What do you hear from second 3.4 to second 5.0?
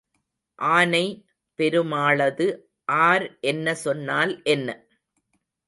என்ன சொன்னால் என்ன?